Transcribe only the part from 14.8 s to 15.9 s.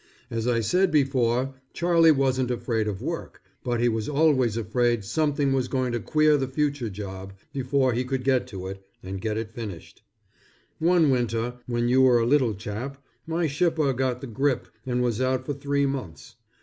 and was out for three